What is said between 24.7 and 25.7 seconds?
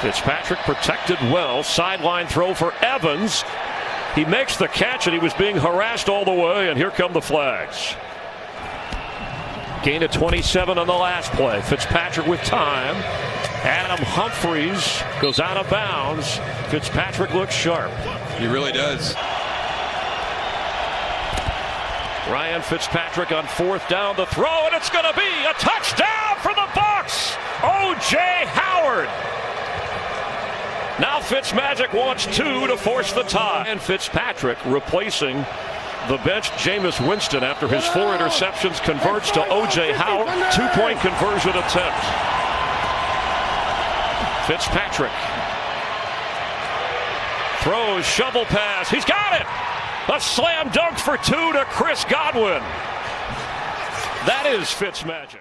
it's going to be a